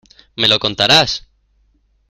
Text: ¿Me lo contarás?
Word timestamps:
¿Me 0.39 0.47
lo 0.47 0.57
contarás? 0.57 1.11